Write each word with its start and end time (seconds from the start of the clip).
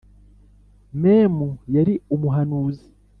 Memu 1.01 1.49
yari 1.75 1.93
umuhanuzi 2.15 2.87